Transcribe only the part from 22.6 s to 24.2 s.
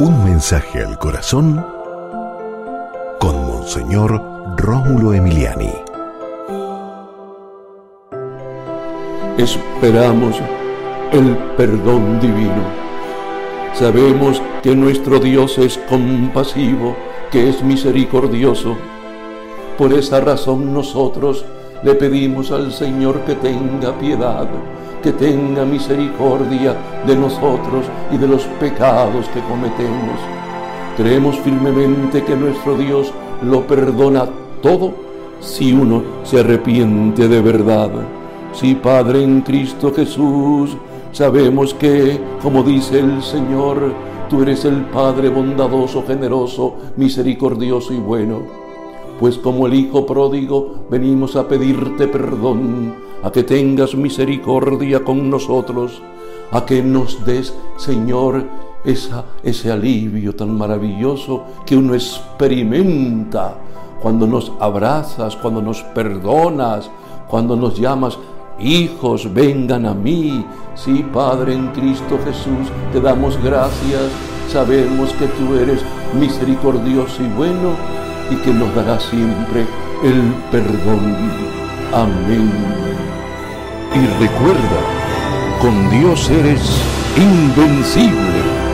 Señor que tenga